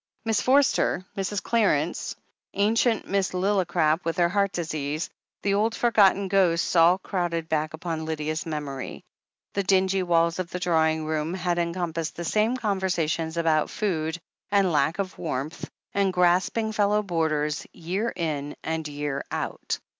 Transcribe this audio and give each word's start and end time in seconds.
Miss 0.25 0.41
Forster— 0.41 1.05
Mrs. 1.15 1.43
Clarence— 1.43 2.15
^ancient 2.57 3.05
Miss 3.05 3.33
Lilli 3.35 3.67
crap, 3.67 4.03
with 4.03 4.17
her 4.17 4.29
heart 4.29 4.51
disease— 4.51 5.11
^the 5.43 5.53
old, 5.55 5.75
forgotten 5.75 6.27
ghosts 6.27 6.75
all 6.75 6.97
crowded 6.97 7.47
back 7.47 7.75
upon 7.75 8.05
Lydia's 8.05 8.47
memory. 8.47 9.03
The 9.53 9.61
dingy 9.61 10.01
walls 10.01 10.39
of 10.39 10.49
the 10.49 10.59
drawing 10.59 11.05
room 11.05 11.35
had 11.35 11.59
encom 11.59 11.93
passed 11.93 12.15
the 12.15 12.25
same 12.25 12.57
conversations 12.57 13.37
about 13.37 13.69
food, 13.69 14.19
and 14.49 14.71
lack 14.71 14.95
o^ 14.97 14.97
THE 14.97 15.03
HEEL 15.03 15.03
OF 15.03 15.13
ACHILLES 15.13 15.17
445 15.17 15.23
warmth, 15.23 15.69
and 15.93 16.11
grasping 16.13 16.71
fellow 16.71 17.03
boarders, 17.03 17.67
year 17.71 18.11
in 18.15 18.55
and 18.63 18.87
year 18.87 19.23
out. 19.29 19.77